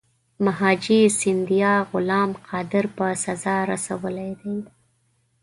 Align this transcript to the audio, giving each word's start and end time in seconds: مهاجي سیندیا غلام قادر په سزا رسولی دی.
مهاجي 0.45 0.99
سیندیا 1.19 1.73
غلام 1.91 2.31
قادر 2.49 2.85
په 2.95 3.05
سزا 3.23 3.57
رسولی 3.71 4.31
دی. 4.41 4.57